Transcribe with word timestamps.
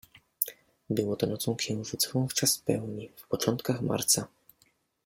Było 0.89 1.15
to 1.15 1.27
nocą 1.27 1.55
księżycową 1.55 2.27
w 2.27 2.33
czas 2.33 2.57
pełni, 2.57 3.11
w 3.15 3.27
początkach 3.27 3.81
marca. 3.81 4.27